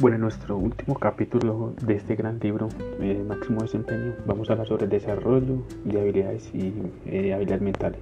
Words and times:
Bueno, 0.00 0.14
en 0.14 0.22
nuestro 0.22 0.56
último 0.56 0.94
capítulo 0.94 1.74
de 1.84 1.96
este 1.96 2.16
gran 2.16 2.38
libro, 2.40 2.70
eh, 3.02 3.22
Máximo 3.28 3.60
Desempeño, 3.60 4.14
vamos 4.24 4.48
a 4.48 4.54
hablar 4.54 4.66
sobre 4.66 4.84
el 4.84 4.90
desarrollo 4.90 5.58
de 5.84 6.00
habilidades 6.00 6.50
y 6.54 6.72
eh, 7.04 7.34
habilidades 7.34 7.60
mentales. 7.60 8.00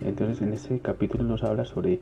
Entonces, 0.00 0.40
en 0.40 0.54
este 0.54 0.78
capítulo 0.78 1.22
nos 1.24 1.44
habla 1.44 1.66
sobre 1.66 2.00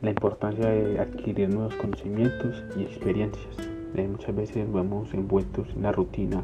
la 0.00 0.08
importancia 0.08 0.66
de 0.66 0.98
adquirir 0.98 1.50
nuevos 1.50 1.74
conocimientos 1.74 2.64
y 2.74 2.84
experiencias. 2.84 3.54
Eh, 3.96 4.08
muchas 4.08 4.34
veces 4.34 4.66
nos 4.66 4.76
vemos 4.76 5.12
envueltos 5.12 5.68
en 5.76 5.82
la 5.82 5.92
rutina 5.92 6.42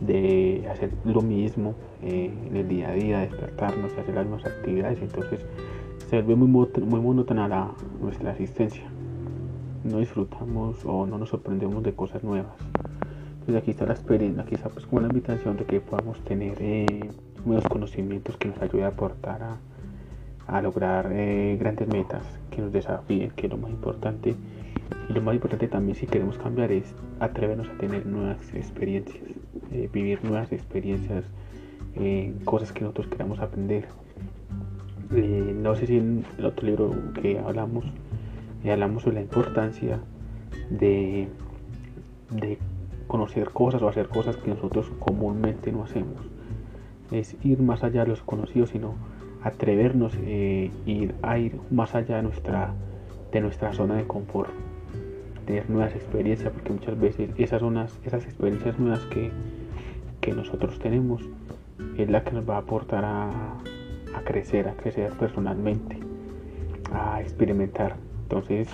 de 0.00 0.64
hacer 0.70 0.92
lo 1.04 1.22
mismo 1.22 1.74
en 2.02 2.56
el 2.56 2.68
día 2.68 2.90
a 2.90 2.92
día, 2.92 3.18
despertarnos, 3.18 3.92
hacer 3.94 4.14
las 4.14 4.26
mismas 4.26 4.46
actividades, 4.46 5.02
entonces 5.02 5.40
se 6.08 6.22
vuelve 6.22 6.36
muy, 6.36 6.68
muy 6.86 7.00
monótona 7.00 7.74
nuestra 8.00 8.30
asistencia 8.30 8.84
no 9.84 9.98
disfrutamos 9.98 10.84
o 10.84 11.06
no 11.06 11.18
nos 11.18 11.30
sorprendemos 11.30 11.82
de 11.82 11.92
cosas 11.92 12.22
nuevas. 12.22 12.54
Entonces 13.40 13.56
aquí 13.56 13.70
está 13.70 13.86
la 13.86 13.94
experiencia, 13.94 14.42
aquí 14.42 14.54
está 14.54 14.68
pues 14.68 14.86
como 14.86 15.00
la 15.00 15.08
invitación 15.08 15.56
de 15.56 15.64
que 15.64 15.80
podamos 15.80 16.20
tener 16.20 16.58
eh, 16.60 17.10
nuevos 17.44 17.64
conocimientos 17.64 18.36
que 18.36 18.48
nos 18.48 18.60
ayuden 18.60 18.84
a 18.84 18.88
aportar 18.88 19.58
a, 20.46 20.62
lograr 20.62 21.10
eh, 21.12 21.56
grandes 21.58 21.88
metas, 21.88 22.22
que 22.50 22.60
nos 22.60 22.72
desafíen, 22.72 23.30
que 23.30 23.46
es 23.46 23.52
lo 23.52 23.56
más 23.58 23.70
importante. 23.70 24.34
Y 25.08 25.12
lo 25.12 25.22
más 25.22 25.34
importante 25.34 25.68
también 25.68 25.96
si 25.96 26.06
queremos 26.06 26.36
cambiar 26.38 26.72
es 26.72 26.94
atrevernos 27.20 27.68
a 27.68 27.78
tener 27.78 28.04
nuevas 28.04 28.52
experiencias, 28.52 29.22
eh, 29.72 29.88
vivir 29.92 30.22
nuevas 30.24 30.52
experiencias, 30.52 31.24
cosas 32.44 32.72
que 32.72 32.82
nosotros 32.82 33.08
queramos 33.08 33.40
aprender. 33.40 33.86
no 35.10 35.74
sé 35.74 35.86
si 35.86 35.96
en 35.96 36.24
el 36.38 36.44
otro 36.44 36.66
libro 36.66 36.94
que 37.20 37.38
hablamos 37.38 37.84
y 38.62 38.70
hablamos 38.70 39.02
sobre 39.02 39.16
la 39.16 39.22
importancia 39.22 40.00
de, 40.70 41.28
de 42.30 42.58
conocer 43.06 43.50
cosas 43.50 43.82
o 43.82 43.88
hacer 43.88 44.08
cosas 44.08 44.36
que 44.36 44.50
nosotros 44.50 44.90
comúnmente 44.98 45.72
no 45.72 45.82
hacemos. 45.82 46.20
Es 47.10 47.36
ir 47.42 47.60
más 47.60 47.82
allá 47.82 48.02
de 48.02 48.08
los 48.08 48.22
conocidos, 48.22 48.70
sino 48.70 48.94
atrevernos 49.42 50.12
eh, 50.22 50.70
ir 50.86 51.14
a 51.22 51.38
ir 51.38 51.58
más 51.70 51.94
allá 51.94 52.16
de 52.16 52.22
nuestra, 52.22 52.72
de 53.32 53.40
nuestra 53.40 53.72
zona 53.72 53.96
de 53.96 54.06
confort. 54.06 54.50
Tener 55.46 55.68
nuevas 55.68 55.94
experiencias, 55.94 56.52
porque 56.52 56.72
muchas 56.72 57.00
veces 57.00 57.30
esas, 57.36 57.60
zonas, 57.60 57.98
esas 58.04 58.24
experiencias 58.24 58.78
nuevas 58.78 59.00
que, 59.06 59.32
que 60.20 60.32
nosotros 60.32 60.78
tenemos 60.78 61.22
es 61.96 62.08
la 62.08 62.22
que 62.22 62.32
nos 62.32 62.48
va 62.48 62.56
a 62.56 62.58
aportar 62.58 63.04
a, 63.04 63.30
a 64.14 64.20
crecer, 64.24 64.68
a 64.68 64.74
crecer 64.74 65.12
personalmente, 65.14 65.98
a 66.92 67.20
experimentar 67.20 67.96
entonces, 68.30 68.68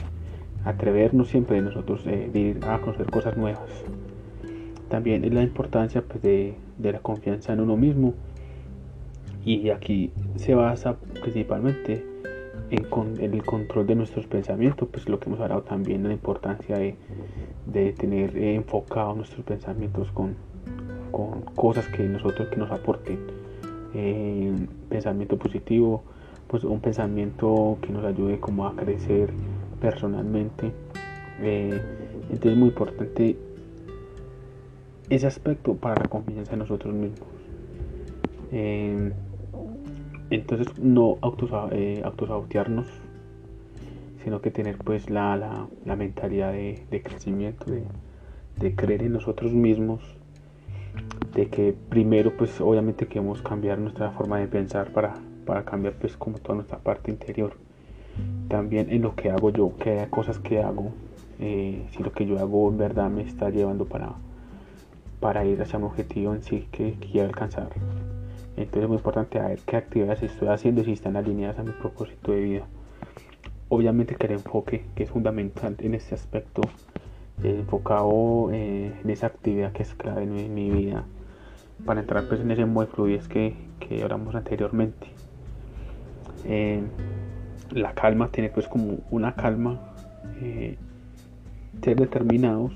atrevernos 0.66 1.28
siempre 1.28 1.56
de 1.56 1.62
nosotros 1.62 2.06
eh, 2.06 2.28
de 2.30 2.38
ir 2.38 2.64
a 2.66 2.78
conocer 2.80 3.10
cosas 3.10 3.36
nuevas. 3.38 3.84
También 4.90 5.24
es 5.24 5.32
la 5.32 5.42
importancia 5.42 6.02
pues, 6.02 6.22
de, 6.22 6.56
la 6.78 6.98
confianza 6.98 7.54
en 7.54 7.60
uno 7.60 7.76
mismo. 7.76 8.12
Y 9.46 9.70
aquí 9.70 10.12
se 10.34 10.54
basa 10.54 10.96
principalmente 11.22 12.04
en, 12.70 13.34
el 13.34 13.44
control 13.44 13.86
de 13.86 13.94
nuestros 13.94 14.26
pensamientos, 14.26 14.88
pues 14.90 15.08
lo 15.08 15.20
que 15.20 15.30
hemos 15.30 15.40
hablado 15.40 15.62
también, 15.62 16.02
la 16.02 16.12
importancia 16.12 16.76
de, 16.76 16.96
tener 17.92 18.36
enfocados 18.36 19.16
nuestros 19.16 19.46
pensamientos 19.46 20.10
con, 20.12 20.34
cosas 21.54 21.86
que 21.88 22.02
nosotros 22.02 22.48
que 22.48 22.56
nos 22.56 22.70
aporten. 22.70 23.18
Eh, 23.94 24.52
pensamiento 24.90 25.38
positivo, 25.38 26.02
pues 26.48 26.64
un 26.64 26.80
pensamiento 26.80 27.78
que 27.82 27.92
nos 27.92 28.04
ayude 28.04 28.38
como 28.38 28.66
a 28.66 28.76
crecer 28.76 29.30
personalmente. 29.80 30.72
Eh, 31.40 31.80
entonces 32.30 32.52
es 32.52 32.56
muy 32.56 32.68
importante 32.68 33.36
ese 35.10 35.26
aspecto 35.26 35.74
para 35.74 36.00
la 36.02 36.08
confianza 36.08 36.52
en 36.52 36.60
nosotros 36.60 36.94
mismos. 36.94 37.28
Eh, 38.52 39.12
entonces 40.30 40.78
no 40.78 41.18
eh, 41.72 42.02
autosabotearnos, 42.04 42.86
sino 44.24 44.40
que 44.40 44.50
tener 44.50 44.78
pues 44.78 45.08
la, 45.10 45.36
la, 45.84 45.96
mentalidad 45.96 46.52
de, 46.52 47.02
crecimiento, 47.04 47.70
de, 47.70 47.84
de, 48.58 48.74
creer 48.74 49.02
en 49.02 49.12
nosotros 49.12 49.52
mismos, 49.52 50.02
de 51.32 51.48
que 51.48 51.74
primero 51.88 52.36
pues 52.36 52.60
obviamente 52.60 53.06
queremos 53.06 53.40
cambiar 53.42 53.78
nuestra 53.78 54.10
forma 54.10 54.40
de 54.40 54.48
pensar 54.48 54.92
para 54.92 55.14
para 55.46 55.64
cambiar 55.64 55.94
pues 55.94 56.16
como 56.16 56.38
toda 56.38 56.56
nuestra 56.56 56.78
parte 56.78 57.10
interior. 57.10 57.56
También 58.48 58.90
en 58.90 59.02
lo 59.02 59.14
que 59.14 59.30
hago 59.30 59.50
yo, 59.50 59.76
que 59.76 60.00
hay 60.00 60.06
cosas 60.08 60.38
que 60.38 60.62
hago, 60.62 60.92
eh, 61.38 61.86
si 61.90 62.02
lo 62.02 62.12
que 62.12 62.26
yo 62.26 62.38
hago 62.38 62.68
en 62.68 62.78
verdad 62.78 63.10
me 63.10 63.22
está 63.22 63.50
llevando 63.50 63.86
para, 63.86 64.14
para 65.20 65.44
ir 65.44 65.60
hacia 65.60 65.78
un 65.78 65.84
objetivo 65.84 66.34
en 66.34 66.42
sí 66.42 66.66
que 66.70 66.94
quiero 66.94 67.28
alcanzar. 67.28 67.68
Entonces 68.56 68.84
es 68.84 68.88
muy 68.88 68.96
importante 68.96 69.38
ver 69.38 69.58
qué 69.66 69.76
actividades 69.76 70.22
estoy 70.22 70.48
haciendo 70.48 70.80
y 70.80 70.86
si 70.86 70.92
están 70.92 71.16
alineadas 71.16 71.58
a 71.58 71.62
mi 71.62 71.72
propósito 71.72 72.32
de 72.32 72.40
vida. 72.40 72.66
Obviamente 73.68 74.14
que 74.14 74.26
el 74.26 74.32
enfoque, 74.34 74.86
que 74.94 75.02
es 75.02 75.10
fundamental 75.10 75.76
en 75.80 75.94
este 75.94 76.14
aspecto, 76.14 76.62
enfocado 77.42 78.50
eh, 78.52 78.94
en 79.02 79.10
esa 79.10 79.26
actividad 79.26 79.72
que 79.72 79.82
es 79.82 79.94
clave 79.94 80.22
en 80.22 80.54
mi, 80.54 80.70
vida, 80.70 81.04
para 81.84 82.00
entrar 82.00 82.26
pues 82.28 82.40
en 82.40 82.50
ese 82.50 82.64
modo 82.64 82.86
de 82.86 82.92
fluidez 82.92 83.28
que 83.28 83.54
hablamos 84.02 84.34
anteriormente. 84.34 85.08
Eh, 86.48 86.80
la 87.72 87.92
calma, 87.92 88.28
tiene 88.28 88.50
pues 88.50 88.68
como 88.68 88.98
una 89.10 89.34
calma, 89.34 89.80
eh, 90.40 90.76
ser 91.82 91.96
determinados, 91.96 92.72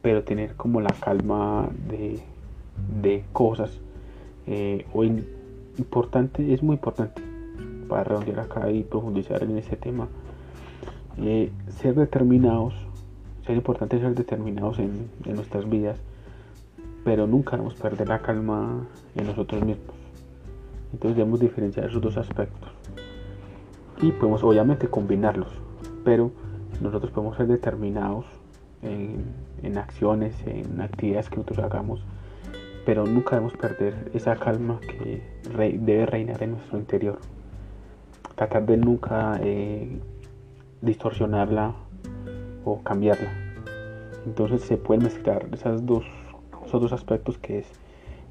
pero 0.00 0.24
tener 0.24 0.54
como 0.56 0.80
la 0.80 0.94
calma 0.98 1.68
de, 1.88 2.20
de 3.02 3.24
cosas. 3.32 3.78
Eh, 4.46 4.86
o 4.92 5.04
importante, 5.04 6.52
es 6.52 6.62
muy 6.62 6.74
importante 6.74 7.22
para 7.88 8.04
redondear 8.04 8.40
acá 8.40 8.70
y 8.70 8.82
profundizar 8.82 9.42
en 9.42 9.58
este 9.58 9.76
tema. 9.76 10.08
ser 11.68 11.94
determinados, 11.94 12.74
ser 13.46 13.56
importante 13.56 14.00
ser 14.00 14.14
determinados 14.14 14.78
en, 14.78 15.10
en 15.26 15.36
nuestras 15.36 15.68
vidas, 15.68 15.98
pero 17.04 17.26
nunca 17.26 17.52
debemos 17.52 17.74
perder 17.74 18.08
la 18.08 18.20
calma 18.20 18.86
en 19.14 19.26
nosotros 19.26 19.62
mismos. 19.62 20.03
Entonces 20.94 21.16
debemos 21.16 21.40
diferenciar 21.40 21.86
esos 21.86 22.00
dos 22.00 22.16
aspectos. 22.16 22.70
Y 24.00 24.12
podemos 24.12 24.44
obviamente 24.44 24.86
combinarlos, 24.86 25.48
pero 26.04 26.30
nosotros 26.80 27.10
podemos 27.10 27.36
ser 27.36 27.48
determinados 27.48 28.24
en, 28.82 29.76
acciones, 29.76 30.36
en 30.46 30.80
actividades 30.80 31.28
que 31.28 31.36
nosotros 31.36 31.58
hagamos, 31.64 32.04
pero 32.86 33.06
nunca 33.06 33.30
debemos 33.34 33.56
perder 33.56 34.12
esa 34.14 34.36
calma 34.36 34.78
que 34.80 35.20
debe 35.52 36.06
reinar 36.06 36.40
en 36.44 36.52
nuestro 36.52 36.78
interior. 36.78 37.18
Tratar 38.36 38.64
de 38.64 38.76
nunca 38.76 39.40
eh, 39.42 39.98
distorsionarla 40.80 41.74
o 42.64 42.82
cambiarla. 42.84 43.32
Entonces 44.26 44.62
se 44.62 44.76
pueden 44.76 45.02
mezclar 45.02 45.48
esas 45.52 45.84
dos, 45.84 46.04
esos 46.64 46.80
dos 46.80 46.92
aspectos 46.92 47.36
que 47.38 47.58
es 47.58 47.66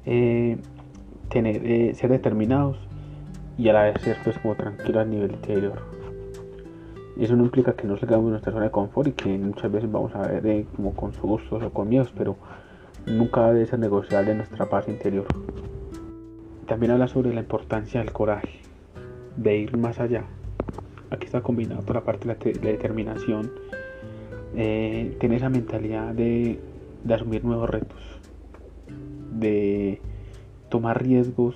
eh, 0.06 0.56
eh, 1.32 1.92
ser 1.94 2.10
determinados 2.10 2.76
y 3.58 3.68
a 3.68 3.72
la 3.72 3.82
vez 3.84 4.02
ser 4.02 4.16
pues 4.24 4.38
como 4.38 4.54
tranquilos 4.54 4.96
a 4.96 5.04
nivel 5.04 5.32
interior. 5.32 5.82
Eso 7.18 7.36
no 7.36 7.44
implica 7.44 7.74
que 7.74 7.86
no 7.86 7.96
salgamos 7.96 8.26
de 8.26 8.30
nuestra 8.32 8.52
zona 8.52 8.64
de 8.64 8.70
confort 8.70 9.08
y 9.08 9.12
que 9.12 9.38
muchas 9.38 9.70
veces 9.70 9.90
vamos 9.90 10.14
a 10.16 10.26
ver 10.26 10.46
eh, 10.46 10.66
como 10.74 10.94
con 10.94 11.12
sustos 11.12 11.62
o 11.62 11.70
con 11.70 11.88
miedos, 11.88 12.12
pero 12.16 12.36
nunca 13.06 13.52
debe 13.52 13.66
ser 13.66 13.78
negociable 13.78 14.34
nuestra 14.34 14.66
paz 14.66 14.88
interior. 14.88 15.26
También 16.66 16.92
habla 16.92 17.06
sobre 17.06 17.32
la 17.32 17.40
importancia 17.40 18.00
del 18.00 18.10
coraje, 18.10 18.60
de 19.36 19.58
ir 19.58 19.76
más 19.76 20.00
allá. 20.00 20.24
Aquí 21.10 21.26
está 21.26 21.40
combinado 21.40 21.82
por 21.82 21.94
la 21.94 22.02
parte 22.02 22.26
de 22.26 22.54
la, 22.54 22.70
determinación, 22.72 23.52
eh, 24.56 25.16
tener 25.20 25.36
esa 25.36 25.50
mentalidad 25.50 26.14
de, 26.14 26.58
de 27.04 27.14
asumir 27.14 27.44
nuevos 27.44 27.70
retos, 27.70 28.00
de 29.38 30.00
tomar 30.74 31.00
riesgos 31.00 31.54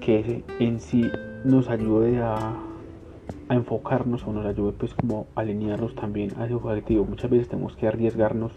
que 0.00 0.42
en 0.58 0.80
sí 0.80 1.04
nos 1.44 1.68
ayude 1.68 2.22
a, 2.22 2.54
enfocarnos 3.50 4.26
o 4.26 4.32
nos 4.32 4.46
ayude 4.46 4.72
pues 4.72 4.94
como 4.94 5.26
a 5.34 5.40
alinearnos 5.42 5.94
también 5.94 6.30
a 6.38 6.46
ese 6.46 6.54
objetivo. 6.54 7.04
Muchas 7.04 7.30
veces 7.30 7.48
tenemos 7.48 7.76
que 7.76 7.88
arriesgarnos 7.88 8.52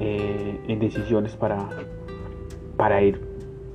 eh, 0.00 0.58
en 0.66 0.80
decisiones 0.80 1.36
para, 1.36 1.68
para 2.76 3.00
ir 3.02 3.20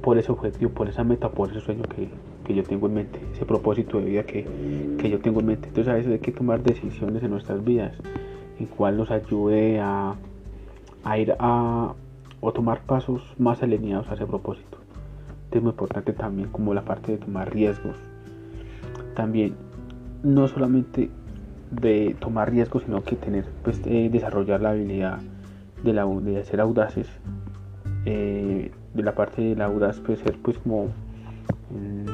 por 0.02 0.18
ese 0.18 0.34
objetivo, 0.34 0.72
por 0.72 0.90
esa 0.90 1.06
meta, 1.06 1.30
por 1.30 1.52
ese 1.52 1.62
sueño 1.62 1.84
que, 1.84 2.10
yo 2.54 2.64
tengo 2.64 2.88
en 2.88 2.96
mente, 2.96 3.22
ese 3.32 3.46
propósito 3.46 4.00
de 4.00 4.06
vida 4.06 4.24
que, 4.24 4.46
yo 5.10 5.20
tengo 5.20 5.40
en 5.40 5.46
mente. 5.46 5.70
Entonces 5.70 5.94
a 5.94 5.96
veces 5.96 6.12
hay 6.12 6.20
que 6.20 6.34
tomar 6.34 6.62
decisiones 6.64 7.24
en 7.24 7.32
nuestras 7.32 7.64
vidas 7.64 7.96
en 8.60 8.66
cual 8.66 8.98
nos 8.98 9.10
ayude 9.10 9.80
a, 9.80 10.16
a 11.06 11.18
ir 11.18 11.34
a, 11.40 11.94
o 12.46 12.54
tomar 12.54 12.82
pasos 12.82 13.24
más 13.40 13.64
alineados 13.64 14.08
a 14.12 14.14
ese 14.14 14.28
propósito. 14.28 14.78
Es 15.50 15.64
muy 15.64 15.72
importante 15.72 16.14
también 16.14 16.50
como 16.50 16.76
la 16.76 16.84
parte 16.84 17.14
de 17.14 17.18
tomar 17.18 17.52
riesgos. 17.52 17.98
También 19.16 19.56
no 20.22 20.48
solamente 20.48 21.10
de 21.72 22.16
tomar 22.20 22.52
riesgos, 22.52 22.84
sino 22.84 23.04
que 23.04 23.16
tener, 23.16 23.46
pues, 23.64 23.82
eh, 23.86 24.10
desarrollar 24.12 24.62
la 24.62 24.70
habilidad 24.70 25.22
de, 25.84 25.94
la, 25.94 26.06
de 26.06 26.46
ser 26.46 26.62
audaces. 26.62 27.08
Eh, 28.06 28.72
de 28.94 29.04
la 29.04 29.16
parte 29.16 29.42
de 29.42 29.56
la 29.56 29.66
audaz 29.66 30.00
puede 30.00 30.20
ser 30.20 30.38
pues 30.38 30.60
como 30.60 30.90
mm, 31.72 32.06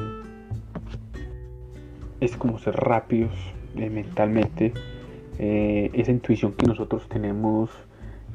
es 2.20 2.34
como 2.38 2.58
ser 2.58 2.74
rápidos 2.74 3.34
eh, 3.76 3.90
mentalmente 3.90 4.72
esa 5.38 6.10
intuición 6.10 6.52
que 6.52 6.66
nosotros 6.66 7.08
tenemos 7.08 7.68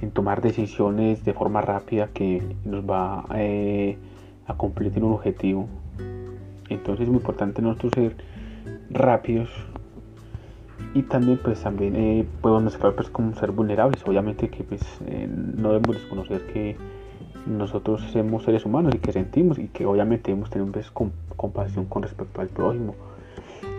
en 0.01 0.11
tomar 0.11 0.41
decisiones 0.41 1.23
de 1.25 1.33
forma 1.33 1.61
rápida 1.61 2.07
que 2.13 2.55
nos 2.65 2.83
va 2.83 3.25
a 3.29 4.53
cumplir 4.55 4.91
un 5.03 5.13
objetivo. 5.13 5.67
Entonces 6.69 7.03
es 7.03 7.07
muy 7.07 7.17
importante 7.17 7.61
nosotros 7.61 7.94
ser 7.95 8.15
rápidos 8.89 9.49
y 10.94 11.03
también 11.03 11.39
pues 11.44 11.61
también 11.61 11.95
eh, 11.95 12.25
podemos 12.41 12.63
mezclar 12.63 12.95
pues 12.95 13.09
como 13.09 13.33
ser 13.35 13.51
vulnerables. 13.51 14.03
Obviamente 14.05 14.49
que 14.49 14.63
pues 14.63 14.81
eh, 15.05 15.27
no 15.27 15.73
debemos 15.73 15.97
desconocer 15.97 16.45
que 16.53 16.77
nosotros 17.45 18.01
somos 18.11 18.44
seres 18.44 18.65
humanos 18.65 18.94
y 18.95 18.99
que 18.99 19.11
sentimos 19.11 19.57
y 19.57 19.69
que 19.69 19.85
obviamente 19.85 20.31
debemos 20.31 20.49
tener 20.49 20.69
pues, 20.71 20.91
compasión 20.91 21.85
con 21.85 22.03
respecto 22.03 22.41
al 22.41 22.47
prójimo 22.47 22.95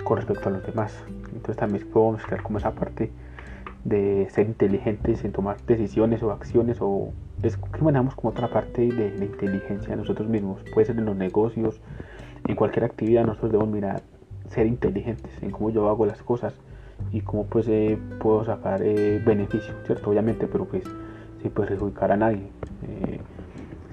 con 0.08 0.16
respecto 0.16 0.48
a 0.48 0.52
los 0.52 0.64
demás. 0.64 0.94
Entonces 1.34 1.56
también 1.56 1.86
podemos 1.92 2.16
mezclar 2.16 2.42
como 2.42 2.58
esa 2.58 2.72
parte 2.72 3.10
de 3.84 4.28
ser 4.30 4.46
inteligentes 4.46 5.24
en 5.24 5.32
tomar 5.32 5.56
decisiones 5.66 6.22
o 6.22 6.32
acciones 6.32 6.78
o 6.80 7.12
es 7.42 7.56
que 7.56 7.82
manejamos 7.82 8.14
como 8.14 8.30
otra 8.30 8.48
parte 8.48 8.82
de 8.82 9.16
la 9.16 9.24
inteligencia 9.24 9.90
de 9.90 9.96
nosotros 9.96 10.28
mismos 10.28 10.60
puede 10.74 10.86
ser 10.86 10.98
en 10.98 11.04
los 11.04 11.16
negocios 11.16 11.80
en 12.46 12.56
cualquier 12.56 12.84
actividad 12.84 13.24
nosotros 13.24 13.52
debemos 13.52 13.72
mirar 13.72 14.02
ser 14.50 14.66
inteligentes 14.66 15.30
en 15.42 15.50
cómo 15.50 15.70
yo 15.70 15.88
hago 15.88 16.06
las 16.06 16.22
cosas 16.22 16.54
y 17.12 17.20
cómo 17.20 17.44
pues 17.46 17.68
eh, 17.68 17.98
puedo 18.20 18.44
sacar 18.44 18.82
eh, 18.82 19.22
beneficio, 19.24 19.74
¿cierto? 19.86 20.10
Obviamente, 20.10 20.46
pero 20.46 20.64
pues 20.64 20.84
sin 21.40 21.50
perjudicar 21.50 22.12
a 22.12 22.16
nadie. 22.16 22.48
Eh, 22.88 23.20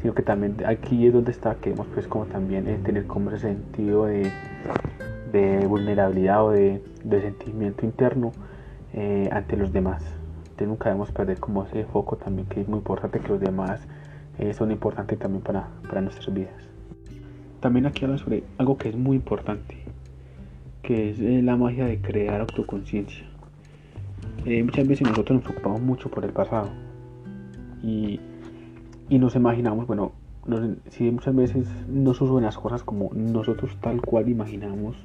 sino 0.02 0.14
que 0.14 0.24
también 0.24 0.58
aquí 0.66 1.08
es 1.08 1.14
donde 1.14 1.32
está, 1.32 1.56
queremos 1.56 1.88
pues 1.94 2.08
como 2.08 2.26
también 2.26 2.66
tener 2.84 3.08
como 3.08 3.32
ese 3.32 3.48
sentido 3.48 4.06
de, 4.06 4.32
vulnerabilidad 5.68 6.46
o 6.46 6.52
de, 6.52 6.82
sentimiento 7.10 7.86
interno 7.86 8.32
ante 9.32 9.58
los 9.58 9.74
demás. 9.74 10.04
Entonces 10.44 10.68
nunca 10.68 10.90
debemos 10.90 11.12
perder 11.12 11.40
como 11.40 11.64
ese 11.64 11.84
foco 11.86 12.16
también 12.16 12.48
que 12.48 12.62
es 12.62 12.68
muy 12.68 12.78
importante 12.78 13.20
que 13.20 13.28
los 13.28 13.40
demás 13.40 13.82
son 14.54 14.72
importantes 14.72 15.20
también 15.20 15.44
para, 15.44 15.68
para 15.88 16.02
nuestras 16.02 16.34
vidas. 16.34 16.54
También 17.60 17.86
aquí 17.86 18.06
habla 18.06 18.18
sobre 18.18 18.44
algo 18.58 18.78
que 18.78 18.90
es 18.90 18.96
muy 18.96 19.18
importante 19.18 19.86
que 20.86 21.10
es 21.10 21.20
eh, 21.20 21.42
la 21.42 21.56
magia 21.58 21.86
de 21.86 22.00
crear 22.00 22.40
autoconciencia. 22.40 23.26
Eh, 24.46 24.62
muchas 24.64 24.88
veces 24.88 25.08
nosotros 25.08 25.38
nos 25.38 25.44
preocupamos 25.44 25.82
mucho 25.82 26.10
por 26.10 26.24
el 26.24 26.32
pasado 26.32 26.70
y, 27.82 28.20
nos 29.10 29.36
imaginamos, 29.36 29.88
bueno, 29.88 30.12
si 30.90 31.10
muchas 31.10 31.36
veces 31.36 31.68
no 31.88 32.14
suceden 32.14 32.44
las 32.44 32.58
cosas 32.58 32.84
como 32.84 33.10
nosotros 33.14 33.76
tal 33.82 34.02
cual 34.02 34.30
imaginamos, 34.30 34.96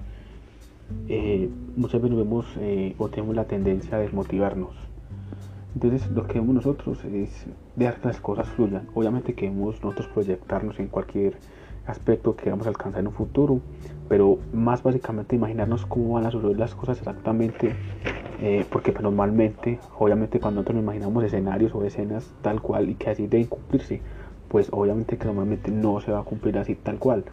eh, 1.09 1.49
muchas 1.77 2.01
veces 2.01 2.17
vemos 2.17 2.47
o 2.99 3.09
tenemos 3.09 3.37
la 3.37 3.45
tendencia 3.45 3.97
a 3.97 4.01
desmotivarnos. 4.01 4.75
Entonces 5.75 6.11
lo 6.11 6.27
que 6.27 6.41
vemos 6.41 6.55
nosotros 6.55 7.05
es 7.05 7.47
dejar 7.77 8.01
que 8.01 8.09
las 8.09 8.21
cosas 8.21 8.49
fluyan. 8.49 8.89
Obviamente 8.95 9.35
queremos 9.35 9.83
nosotros 9.83 10.09
proyectarnos 10.09 10.79
en 10.81 10.89
cualquier 10.89 11.35
aspecto 11.87 12.37
que 12.37 12.51
vamos 12.51 12.67
a 12.67 12.71
alcanzar 12.71 13.01
en 13.01 13.09
un 13.09 13.13
futuro, 13.13 13.61
pero 14.09 14.39
más 14.53 14.83
básicamente 14.83 15.37
imaginarnos 15.37 15.87
cómo 15.87 16.15
van 16.15 16.27
a 16.27 16.31
suceder 16.31 16.59
las 16.59 16.75
cosas 16.75 16.99
exactamente, 16.99 17.75
eh, 18.41 18.65
porque 18.71 18.93
pues, 18.93 19.03
normalmente, 19.03 19.79
obviamente 19.99 20.41
cuando 20.41 20.61
nosotros 20.61 20.77
nos 20.77 20.85
imaginamos 20.85 21.25
escenarios 21.25 21.75
o 21.75 21.85
escenas 21.85 22.33
tal 22.43 22.61
cual 22.61 22.89
y 22.89 22.95
que 22.95 23.11
así 23.11 23.27
deben 23.27 23.47
cumplirse, 23.47 24.01
pues 24.49 24.69
obviamente 24.73 25.17
que 25.17 25.27
normalmente 25.27 25.71
no 25.71 26.01
se 26.01 26.11
va 26.11 26.21
a 26.21 26.25
cumplir 26.25 26.59
así 26.59 26.75
tal 26.75 26.99
cual. 26.99 27.25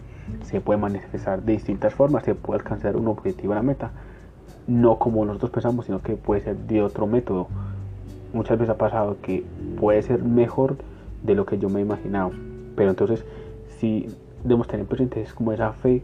Se 0.44 0.62
puede 0.62 0.80
manifestar 0.80 1.42
de 1.42 1.54
distintas 1.54 1.94
formas, 1.94 2.24
se 2.24 2.36
puede 2.36 2.60
alcanzar 2.60 2.96
un 2.96 3.08
objetivo, 3.08 3.54
una 3.54 3.62
meta, 3.62 3.92
no 4.68 5.00
como 5.00 5.26
nosotros 5.26 5.52
pensamos, 5.52 5.86
sino 5.86 6.02
que 6.02 6.16
puede 6.16 6.42
ser 6.42 6.58
de 6.58 6.82
otro 6.82 7.08
método. 7.08 7.48
Muchas 8.34 8.58
veces 8.58 8.74
ha 8.74 8.78
pasado 8.78 9.18
que 9.22 9.46
puede 9.80 10.02
ser 10.02 10.24
mejor 10.24 10.78
de 11.24 11.36
lo 11.36 11.46
que 11.46 11.58
yo 11.58 11.70
me 11.70 11.80
he 11.80 11.84
imaginado, 11.84 12.32
pero 12.76 12.90
entonces 12.90 13.26
si 13.80 14.08
debemos 14.44 14.68
tener 14.68 14.86
presente 14.86 15.22
es 15.22 15.34
como 15.34 15.52
esa 15.52 15.72
fe, 15.74 16.04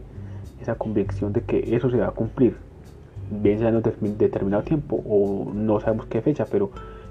esa 0.60 0.76
convicción 0.76 1.32
de 1.32 1.42
que 1.42 1.74
eso 1.76 1.90
se 1.90 1.98
va 1.98 2.08
a 2.08 2.12
cumplir, 2.12 2.56
bien 3.30 3.58
sea 3.58 3.68
en 3.68 3.76
un 3.76 3.82
determinado 4.18 4.62
tiempo 4.62 5.02
o 5.06 5.50
no 5.52 5.80
sabemos 5.80 6.06
qué 6.06 6.22
fecha, 6.22 6.46
pero 6.50 6.70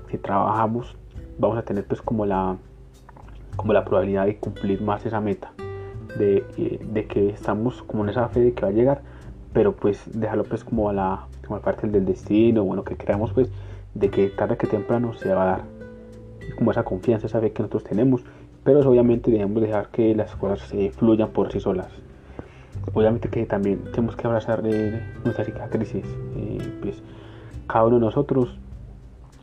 si 0.10 0.18
trabajamos 0.18 0.95
vamos 1.38 1.57
a 1.57 1.63
tener 1.63 1.86
pues 1.86 2.01
como 2.01 2.25
la, 2.25 2.57
como 3.56 3.74
la 3.74 3.86
probabilidad 3.86 4.25
de 4.25 4.38
cumplir 4.38 4.81
más 4.81 5.06
esa 5.06 5.19
meta, 5.19 5.51
de, 6.18 6.45
eh, 6.57 6.80
de 6.83 7.06
que 7.06 7.30
estamos 7.30 7.83
como 7.83 8.04
en 8.04 8.10
esa 8.10 8.27
fe 8.30 8.39
de 8.39 8.54
que 8.54 8.62
va 8.62 8.69
a 8.69 8.74
llegar, 8.74 9.01
pero 9.54 9.75
pues 9.75 10.01
dejarlo 10.13 10.44
pues 10.44 10.63
como 10.63 10.89
a 10.89 10.94
la, 10.94 11.27
como 11.48 11.60
parte 11.60 11.88
del 11.88 12.06
destino, 12.06 12.63
bueno, 12.63 12.83
que 12.83 12.95
creamos 12.95 13.33
pues 13.33 13.50
de 13.94 14.10
que 14.10 14.30
tarde 14.30 14.57
que 14.57 14.68
temprano 14.68 15.13
se 15.13 15.33
va 15.33 15.44
a 15.44 15.45
dar, 15.45 15.62
como 16.57 16.71
esa 16.71 16.83
confianza, 16.83 17.27
esa 17.27 17.39
fe 17.39 17.51
que 17.51 17.62
nosotros 17.62 17.83
tenemos 17.83 18.24
pero 18.63 18.80
obviamente 18.80 19.30
debemos 19.30 19.62
dejar 19.62 19.89
que 19.89 20.15
las 20.15 20.36
cosas 20.36 20.62
se 20.68 20.89
fluyan 20.92 21.30
por 21.30 21.51
sí 21.51 21.60
solas. 21.60 21.89
Obviamente 22.94 23.30
que 23.30 23.45
también 23.45 23.83
tenemos 23.92 24.15
que 24.15 24.27
abrazar 24.27 24.62
de 24.62 25.01
nuestras 25.24 25.48
cicatrices. 25.48 26.06
Eh, 26.38 26.57
pues 26.81 27.01
cada 27.68 27.86
uno 27.86 27.95
de 27.95 28.01
nosotros, 28.06 28.57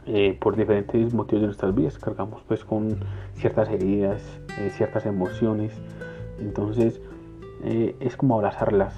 eh, 0.06 0.37
por 0.40 0.56
diferentes 0.56 1.12
motivos 1.12 1.43
de 1.43 1.46
nuestras 1.49 1.75
vidas, 1.75 1.99
cargamos 1.99 2.43
pues 2.49 2.64
con 2.64 2.99
ciertas 3.34 3.69
heridas, 3.69 4.22
eh, 4.58 4.70
ciertas 4.70 5.06
emociones. 5.06 5.72
Entonces 6.41 7.01
es 7.63 8.17
como 8.17 8.37
abrazarlas 8.37 8.95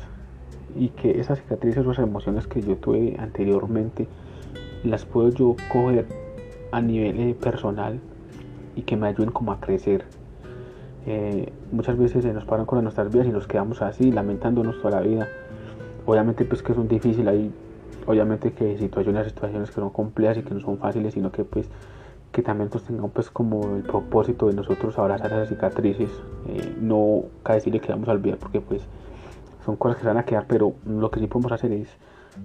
y 0.76 0.88
que 0.90 1.20
esas 1.20 1.40
cicatrices 1.40 1.84
o 1.86 1.92
esas 1.92 2.06
emociones 2.06 2.46
que 2.46 2.62
yo 2.62 2.76
tuve 2.76 3.16
anteriormente 3.18 4.06
las 4.84 5.04
puedo 5.04 5.30
yo 5.30 5.56
coger 5.70 6.06
a 6.70 6.80
nivel 6.80 7.34
personal 7.34 8.00
y 8.74 8.82
que 8.82 8.96
me 8.96 9.08
ayuden 9.08 9.30
como 9.30 9.52
a 9.52 9.60
crecer. 9.60 10.04
Eh, 11.06 11.52
muchas 11.72 11.98
veces 11.98 12.22
se 12.22 12.32
nos 12.32 12.44
paran 12.44 12.64
con 12.66 12.82
nuestras 12.82 13.12
vidas 13.12 13.26
y 13.26 13.30
nos 13.30 13.46
quedamos 13.46 13.82
así, 13.82 14.10
lamentándonos 14.10 14.80
toda 14.80 15.00
la 15.00 15.06
vida. 15.06 15.28
Obviamente 16.06 16.44
pues 16.44 16.62
que 16.62 16.74
son 16.74 16.88
difíciles, 16.88 17.28
hay 17.28 17.52
obviamente 18.06 18.52
que 18.52 18.78
situaciones, 18.78 19.28
situaciones 19.28 19.70
que 19.70 19.76
son 19.76 19.90
complejas 19.90 20.38
y 20.38 20.42
que 20.42 20.54
no 20.54 20.60
son 20.60 20.78
fáciles, 20.78 21.14
sino 21.14 21.30
que 21.30 21.44
pues 21.44 21.68
que 22.32 22.42
también 22.42 22.70
pues 22.70 22.84
tengamos 22.84 23.10
pues 23.12 23.30
como 23.30 23.76
el 23.76 23.82
propósito 23.82 24.46
de 24.48 24.54
nosotros 24.54 24.98
abrazar 24.98 25.26
esas 25.26 25.50
cicatrices, 25.50 26.10
eh, 26.48 26.76
no 26.80 27.24
cada 27.42 27.56
decirle 27.56 27.80
que 27.80 27.92
vamos 27.92 28.08
a 28.08 28.12
olvidar 28.12 28.38
porque 28.38 28.60
pues 28.60 28.82
son 29.64 29.76
cosas 29.76 29.96
que 29.98 30.02
se 30.02 30.08
van 30.08 30.16
a 30.16 30.24
quedar, 30.24 30.46
pero 30.48 30.72
lo 30.86 31.10
que 31.10 31.20
sí 31.20 31.26
podemos 31.26 31.52
hacer 31.52 31.72
es 31.72 31.88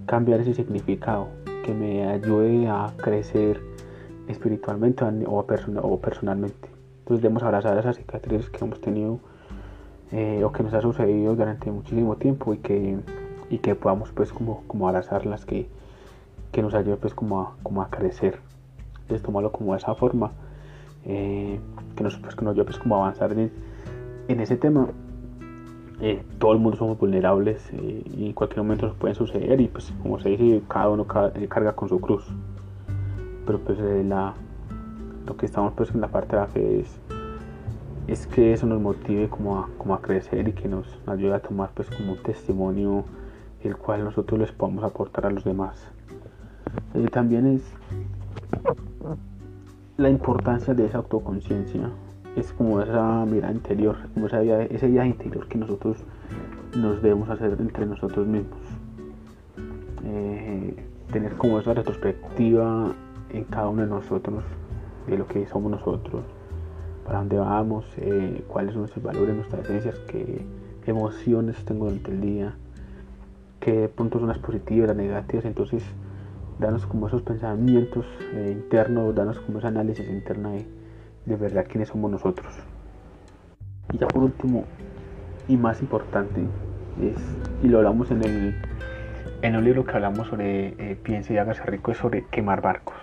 cambiar 0.06 0.40
ese 0.40 0.54
significado, 0.54 1.28
que 1.64 1.72
me 1.72 2.06
ayude 2.06 2.68
a 2.68 2.92
crecer 2.98 3.60
espiritualmente 4.28 5.04
o, 5.26 5.38
o 5.82 6.00
personalmente. 6.00 6.68
Entonces 7.00 7.22
debemos 7.22 7.42
abrazar 7.42 7.78
esas 7.78 7.96
cicatrices 7.96 8.50
que 8.50 8.62
hemos 8.62 8.80
tenido 8.82 9.20
eh, 10.12 10.44
o 10.44 10.52
que 10.52 10.62
nos 10.62 10.74
ha 10.74 10.82
sucedido 10.82 11.34
durante 11.34 11.70
muchísimo 11.70 12.16
tiempo 12.16 12.52
y 12.52 12.58
que, 12.58 12.98
y 13.48 13.58
que 13.58 13.74
podamos 13.74 14.10
pues 14.12 14.32
como, 14.32 14.62
como 14.66 14.86
abrazarlas, 14.88 15.46
que, 15.46 15.68
que 16.52 16.60
nos 16.60 16.74
ayude 16.74 16.96
pues 16.96 17.14
como 17.14 17.40
a, 17.40 17.56
como 17.62 17.80
a 17.80 17.88
crecer. 17.88 18.38
Entonces 19.08 19.22
tomarlo 19.22 19.52
como 19.52 19.72
de 19.72 19.78
esa 19.78 19.94
forma, 19.94 20.32
eh, 21.04 21.58
que, 21.96 22.04
nos, 22.04 22.16
pues, 22.18 22.34
que 22.34 22.44
nos 22.44 22.54
pues 22.54 22.78
como 22.78 22.96
avanzar 22.96 23.32
en, 23.32 23.50
en 24.28 24.40
ese 24.40 24.56
tema. 24.56 24.88
Eh, 26.00 26.22
todo 26.38 26.52
el 26.52 26.60
mundo 26.60 26.76
somos 26.76 26.96
vulnerables 26.96 27.72
y 27.72 28.26
en 28.26 28.32
cualquier 28.32 28.62
momento 28.62 28.86
nos 28.86 28.94
pueden 28.94 29.16
suceder 29.16 29.60
y 29.60 29.66
pues 29.66 29.92
como 30.00 30.20
se 30.20 30.28
dice 30.28 30.62
cada 30.68 30.90
uno 30.90 31.08
carga 31.08 31.74
con 31.74 31.88
su 31.88 32.00
cruz 32.00 32.24
pero 33.48 33.60
pues 33.60 33.78
eh, 33.80 34.04
la, 34.04 34.34
lo 35.26 35.34
que 35.38 35.46
estamos 35.46 35.72
pues 35.72 35.90
en 35.94 36.02
la 36.02 36.08
parte 36.08 36.36
de 36.36 36.42
la 36.42 36.48
fe 36.48 36.80
es, 36.80 37.00
es 38.06 38.26
que 38.26 38.52
eso 38.52 38.66
nos 38.66 38.78
motive 38.78 39.30
como 39.30 39.58
a, 39.58 39.70
como 39.78 39.94
a 39.94 40.02
crecer 40.02 40.46
y 40.48 40.52
que 40.52 40.68
nos 40.68 40.86
ayude 41.06 41.32
a 41.32 41.40
tomar 41.40 41.70
pues 41.72 41.88
como 41.88 42.12
un 42.12 42.22
testimonio 42.22 43.04
el 43.64 43.74
cual 43.78 44.04
nosotros 44.04 44.38
les 44.38 44.52
podamos 44.52 44.84
aportar 44.84 45.24
a 45.24 45.30
los 45.30 45.44
demás. 45.44 45.90
Eh, 46.92 47.08
también 47.10 47.46
es 47.46 47.62
la 49.98 50.08
importancia 50.08 50.74
de 50.74 50.86
esa 50.86 50.98
autoconciencia, 50.98 51.90
es 52.36 52.52
como 52.52 52.80
esa 52.80 53.26
mirada 53.26 53.52
interior, 53.52 53.96
como 54.14 54.28
esa 54.28 54.40
ese 54.42 54.86
viaje 54.86 55.08
interior 55.08 55.48
que 55.48 55.58
nosotros 55.58 55.96
nos 56.76 57.02
debemos 57.02 57.28
hacer 57.28 57.56
entre 57.58 57.84
nosotros 57.84 58.24
mismos. 58.24 58.60
Eh, 60.04 60.76
tener 61.10 61.34
como 61.34 61.58
esa 61.58 61.74
retrospectiva 61.74 62.92
en 63.30 63.44
cada 63.44 63.68
uno 63.68 63.82
de 63.82 63.88
nosotros, 63.88 64.44
de 65.08 65.18
lo 65.18 65.26
que 65.26 65.48
somos 65.48 65.72
nosotros, 65.72 66.22
para 67.04 67.18
dónde 67.18 67.38
vamos, 67.38 67.84
eh, 67.96 68.44
cuáles 68.46 68.74
son 68.74 68.82
nuestros 68.82 69.04
valores, 69.04 69.34
nuestras 69.34 69.64
esencias, 69.64 69.98
qué 70.06 70.46
emociones 70.86 71.56
tengo 71.64 71.86
durante 71.86 72.12
el 72.12 72.20
día, 72.20 72.54
qué 73.58 73.88
puntos 73.88 74.20
son 74.20 74.28
las 74.28 74.38
positivas, 74.38 74.86
las 74.86 74.96
negativas. 74.96 75.44
Entonces, 75.44 75.82
darnos 76.58 76.86
como 76.86 77.06
esos 77.06 77.22
pensamientos 77.22 78.06
eh, 78.34 78.50
internos, 78.52 79.14
darnos 79.14 79.38
como 79.40 79.58
ese 79.58 79.68
análisis 79.68 80.08
interno 80.08 80.50
de, 80.50 80.66
de 81.26 81.36
verdad 81.36 81.66
quiénes 81.68 81.88
somos 81.88 82.10
nosotros. 82.10 82.52
Y 83.92 83.98
ya 83.98 84.06
por 84.08 84.24
último, 84.24 84.64
y 85.46 85.56
más 85.56 85.80
importante, 85.80 86.42
es, 87.00 87.16
y 87.62 87.68
lo 87.68 87.78
hablamos 87.78 88.10
en 88.10 88.24
el, 88.24 88.54
en 89.42 89.56
un 89.56 89.64
libro 89.64 89.84
que 89.84 89.92
hablamos 89.92 90.28
sobre 90.28 90.68
eh, 90.78 90.96
Piense 90.96 91.34
y 91.34 91.38
hágase 91.38 91.62
rico, 91.64 91.92
es 91.92 91.98
sobre 91.98 92.26
quemar 92.26 92.60
barcos. 92.60 92.96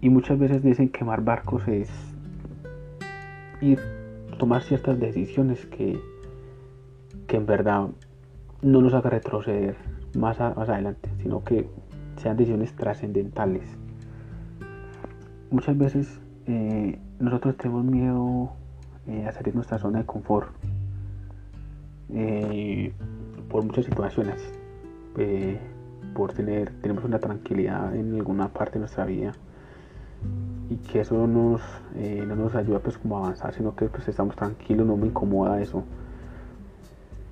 Y 0.00 0.10
muchas 0.10 0.38
veces 0.38 0.62
dicen 0.62 0.88
quemar 0.88 1.22
barcos 1.22 1.66
es 1.68 1.90
ir, 3.60 3.78
tomar 4.38 4.62
ciertas 4.62 4.98
decisiones 4.98 5.64
que, 5.66 5.98
que 7.26 7.36
en 7.36 7.46
verdad 7.46 7.88
no 8.60 8.80
nos 8.80 8.94
haga 8.94 9.10
retroceder 9.10 9.76
más, 10.14 10.38
más 10.38 10.68
adelante, 10.68 11.08
sino 11.22 11.42
que 11.44 11.68
sean 12.22 12.36
decisiones 12.36 12.72
trascendentales. 12.74 13.64
Muchas 15.50 15.76
veces 15.76 16.20
eh, 16.46 16.98
nosotros 17.18 17.56
tenemos 17.56 17.84
miedo 17.84 18.52
eh, 19.06 19.26
a 19.26 19.32
salir 19.32 19.52
de 19.52 19.56
nuestra 19.56 19.78
zona 19.78 19.98
de 19.98 20.06
confort 20.06 20.48
eh, 22.14 22.92
por 23.48 23.64
muchas 23.64 23.84
situaciones, 23.84 24.40
por 26.14 26.32
tener 26.32 26.70
tenemos 26.80 27.04
una 27.04 27.18
tranquilidad 27.18 27.94
en 27.94 28.14
alguna 28.14 28.48
parte 28.48 28.74
de 28.74 28.80
nuestra 28.80 29.04
vida 29.04 29.32
y 30.70 30.76
que 30.76 31.00
eso 31.00 31.26
no 31.26 31.58
nos 32.36 32.54
ayuda 32.54 32.78
pues 32.78 32.96
como 32.96 33.18
a 33.18 33.20
avanzar, 33.20 33.52
sino 33.52 33.74
que 33.76 33.86
pues 33.86 34.08
estamos 34.08 34.36
tranquilos, 34.36 34.86
no 34.86 34.96
me 34.96 35.08
incomoda 35.08 35.60
eso. 35.60 35.84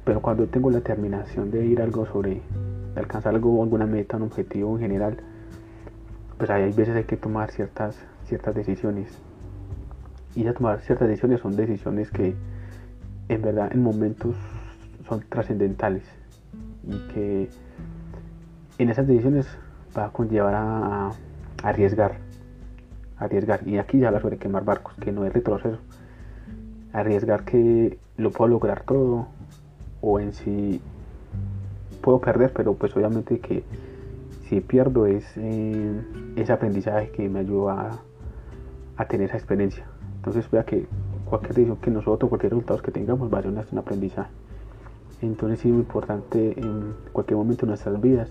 Pero 0.04 0.20
cuando 0.20 0.47
tengo 0.47 0.70
la 0.70 0.78
determinación 0.78 1.50
de 1.50 1.64
ir 1.64 1.80
algo 1.80 2.04
sobre 2.04 2.42
alcanzar 3.00 3.35
algo, 3.35 3.62
alguna 3.62 3.87
meta, 3.87 4.16
un 4.16 4.25
objetivo 4.25 4.75
en 4.76 4.80
general, 4.80 5.16
pues 6.38 6.50
hay 6.50 6.73
veces 6.73 6.97
hay 6.97 7.04
que 7.04 7.16
tomar 7.16 7.50
ciertas, 7.50 7.99
ciertas 8.25 8.54
decisiones. 8.54 9.19
Y 10.35 10.47
a 10.47 10.54
tomar 10.54 10.80
ciertas 10.80 11.09
decisiones 11.09 11.40
son 11.40 11.57
decisiones 11.57 12.11
que 12.11 12.35
en 13.28 13.42
verdad 13.42 13.71
en 13.73 13.83
momentos 13.83 14.37
son 15.09 15.25
trascendentales 15.28 16.04
y 16.85 16.99
que 17.12 17.50
en 18.78 18.88
esas 18.88 19.07
decisiones 19.07 19.47
va 19.97 20.07
a 20.07 20.11
conllevar 20.11 20.54
a, 20.54 21.11
arriesgar, 21.62 22.19
arriesgar. 23.19 23.66
Y 23.66 23.78
aquí 23.78 23.99
ya 23.99 24.09
habla 24.09 24.21
sobre 24.21 24.38
quemar 24.38 24.64
barcos, 24.64 24.95
que 24.95 25.12
no 25.12 25.25
es 25.25 25.33
retroceso. 25.33 25.78
Arriesgar 26.92 27.45
que 27.45 27.99
lo 28.16 28.30
puedo 28.30 28.49
lograr 28.49 28.83
todo 28.83 29.28
o 30.00 30.21
en 30.21 30.33
sí 30.33 30.80
puedo 32.00 32.21
perder, 32.21 32.52
pero 32.52 32.75
pues 32.75 32.97
obviamente 32.97 33.38
que 33.38 33.62
si 34.49 34.61
pierdo 34.61 35.07
es 35.07 35.25
eh, 35.37 36.00
ese 36.37 36.52
aprendizaje 36.52 37.11
que 37.11 37.28
me 37.28 37.40
ayuda 37.40 38.00
a, 38.97 39.04
tener 39.07 39.28
esa 39.28 39.37
experiencia. 39.38 39.87
Entonces 40.16 40.50
vea 40.50 40.64
que 40.64 40.87
cualquier 41.25 41.54
decisión 41.54 41.76
que 41.78 41.90
nosotros, 41.90 42.28
cualquier 42.28 42.52
resultado 42.52 42.83
que 42.83 42.90
tengamos 42.90 43.33
va 43.33 43.38
a 43.38 43.42
ser 43.42 43.52
un 43.73 43.78
aprendizaje. 43.78 44.30
Entonces 45.23 45.61
es 45.61 45.66
muy 45.66 45.80
importante 45.80 46.59
en 46.61 46.95
cualquier 47.12 47.38
momento 47.38 47.62
de 47.62 47.69
nuestras 47.69 48.00
vidas 48.00 48.30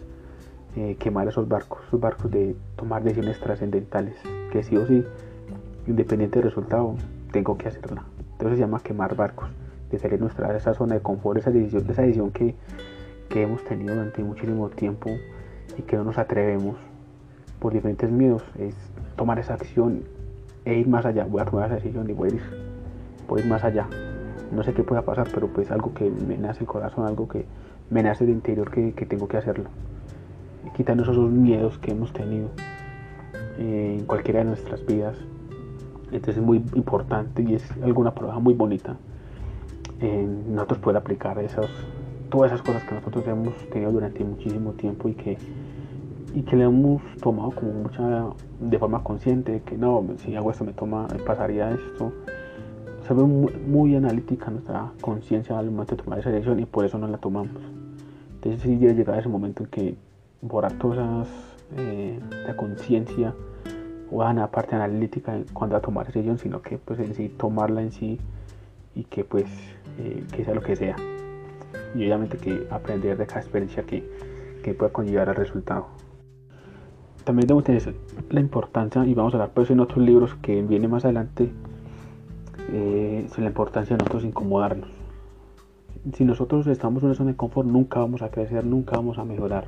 eh, 0.76 0.96
quemar 1.00 1.28
esos 1.28 1.48
barcos, 1.48 1.80
esos 1.88 2.00
barcos 2.00 2.30
de 2.30 2.56
tomar 2.76 3.04
decisiones 3.04 3.40
trascendentales, 3.40 4.16
que 4.52 4.62
sí 4.62 4.78
o 4.78 4.86
sí, 4.86 5.04
independiente 5.88 6.40
del 6.40 6.50
resultado, 6.50 6.96
tengo 7.32 7.58
que 7.58 7.68
hacerla. 7.68 8.04
Entonces 8.34 8.58
se 8.58 8.66
llama 8.66 8.80
quemar 8.82 9.16
barcos, 9.16 9.50
de 9.90 9.98
salir 9.98 10.20
nuestra 10.20 10.56
esa 10.56 10.74
zona 10.74 10.96
de 10.96 11.02
confort, 11.02 11.40
esa 11.40 11.50
decisión, 11.50 11.86
esa 11.90 12.04
decisión 12.04 12.32
que 12.32 12.56
que 13.30 13.44
hemos 13.44 13.64
tenido 13.64 13.96
durante 13.96 14.24
muchísimo 14.24 14.70
tiempo 14.70 15.12
y 15.78 15.82
que 15.84 15.96
no 15.96 16.04
nos 16.04 16.18
atrevemos 16.18 16.76
por 17.60 17.74
diferentes 17.74 18.10
miedos 18.10 18.44
es 18.58 18.76
tomar 19.16 19.40
esa 19.40 19.54
acción 19.54 20.04
e 20.66 20.76
ir 20.76 20.88
más 20.88 21.06
allá. 21.06 21.26
Voy 21.26 21.42
a 21.42 21.46
tomar 21.46 21.68
esa 21.68 21.76
decisión 21.76 22.10
y 22.10 22.14
voy 22.14 22.30
a 22.30 22.36
ir, 22.36 22.42
voy 23.28 23.42
a 23.42 23.44
ir 23.44 23.50
más 23.50 23.64
allá. 23.64 23.88
No 24.52 24.64
sé 24.64 24.74
qué 24.74 24.84
pueda 24.84 25.04
pasar, 25.04 25.28
pero 25.34 25.48
pues 25.48 25.72
algo 25.72 25.94
que 25.94 26.10
me 26.10 26.38
nace 26.38 26.62
el 26.62 26.68
corazón, 26.68 27.06
algo 27.06 27.28
que 27.28 27.46
me 27.90 28.02
nace 28.02 28.26
del 28.26 28.34
interior 28.34 28.72
que, 28.72 28.92
tengo 29.06 29.28
que 29.28 29.38
hacerlo. 29.38 29.70
Y 30.66 30.72
quitarnos 30.72 31.08
esos 31.08 31.30
miedos 31.30 31.78
que 31.78 31.92
hemos 31.92 32.12
tenido 32.14 32.50
eh, 33.60 33.98
en 34.00 34.06
cualquiera 34.06 34.40
de 34.40 34.46
nuestras 34.46 34.86
vidas. 34.86 35.18
Entonces 36.12 36.38
es 36.38 36.44
muy 36.44 36.64
importante 36.74 37.44
y 37.44 37.54
es 37.54 37.72
alguna 37.84 38.16
prueba 38.16 38.40
muy 38.40 38.56
bonita 38.56 38.98
en 40.00 40.56
nosotros 40.56 40.80
poder 40.80 40.98
aplicar 40.98 41.38
esos, 41.40 41.70
todas 42.30 42.52
esas 42.52 42.62
cosas 42.62 42.84
que 42.84 42.96
nosotros 42.96 43.28
hemos 43.28 43.56
tenido 43.70 43.92
durante 43.92 44.24
muchísimo 44.24 44.74
tiempo 44.74 45.10
y 45.10 45.14
que, 45.14 45.38
y 46.34 46.42
que 46.44 46.56
le 46.56 46.66
hemos 46.66 47.02
tomado 47.22 47.52
como 47.52 47.74
mucha, 47.74 48.28
de 48.60 48.80
forma 48.80 49.04
consciente, 49.04 49.62
que 49.66 49.78
no, 49.78 50.06
si 50.18 50.36
hago 50.36 50.52
esto 50.52 50.64
me 50.64 50.74
toma, 50.74 51.08
pasaría 51.26 51.72
esto. 51.72 52.14
Se 53.08 53.14
ve 53.14 53.24
muy, 53.24 53.96
analítica 53.96 54.52
nuestra 54.52 54.92
conciencia 55.02 55.58
al 55.58 55.72
momento 55.72 55.96
de 55.96 56.04
tomar 56.04 56.20
esa 56.20 56.30
decisión 56.30 56.60
y 56.60 56.66
por 56.66 56.86
eso 56.86 56.98
no 56.98 57.08
la 57.08 57.18
tomamos. 57.18 57.62
Entonces 58.36 58.62
sí 58.62 58.78
llega 58.78 58.94
llegar 58.94 59.20
ese 59.20 59.30
momento 59.30 59.64
en 59.64 59.70
que 59.70 59.98
borrar 60.42 60.74
todas 60.74 61.28
eh, 61.76 62.20
la 62.46 62.56
conciencia 62.56 63.34
o 64.12 64.24
la 64.24 64.52
parte 64.52 64.76
analítica 64.76 65.38
cuando 65.54 65.76
a 65.76 65.82
tomar 65.82 66.08
esa 66.08 66.20
decisión, 66.20 66.38
sino 66.38 66.62
que 66.62 66.78
pues 66.78 67.00
en 67.00 67.16
sí 67.16 67.30
tomarla 67.30 67.82
en 67.82 67.92
sí 67.92 68.20
y 68.96 69.04
que 69.06 69.24
pues 69.24 69.46
eh, 69.98 70.24
que 70.32 70.46
sea 70.46 70.54
lo 70.54 70.62
que 70.62 70.76
sea 70.76 70.96
y 71.96 72.04
obviamente 72.04 72.38
que 72.38 72.68
aprender 72.70 73.18
de 73.18 73.26
cada 73.26 73.42
experiencia 73.42 73.84
que, 73.84 74.08
que 74.64 74.74
pueda 74.74 74.92
conllevar 74.92 75.30
al 75.30 75.36
resultado. 75.36 75.88
También 77.24 77.48
debemos 77.48 77.64
tener 77.64 77.96
la 78.30 78.40
importancia, 78.40 79.06
y 79.06 79.14
vamos 79.14 79.34
a 79.34 79.38
hablar 79.38 79.52
pues 79.54 79.70
en 79.70 79.80
otros 79.80 80.04
libros 80.04 80.36
que 80.42 80.62
vienen 80.62 80.90
más 80.90 81.06
adelante, 81.06 81.52
eh, 82.72 83.26
sobre 83.30 83.44
la 83.44 83.50
importancia 83.50 83.96
de 83.96 84.04
nosotros 84.04 84.24
incomodarnos. 84.24 84.90
Si 86.14 86.24
nosotros 86.24 86.66
estamos 86.68 87.04
en 87.04 87.08
una 87.08 87.16
zona 87.16 87.32
de 87.32 87.38
confort, 87.38 87.68
nunca 87.68 88.00
vamos 88.00 88.22
a 88.22 88.30
crecer, 88.30 88.66
nunca 88.66 88.96
vamos 88.96 89.18
a 89.18 89.26
mejorar. 89.26 89.66